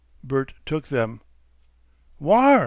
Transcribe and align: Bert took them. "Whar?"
Bert 0.23 0.53
took 0.65 0.87
them. 0.87 1.21
"Whar?" 2.17 2.59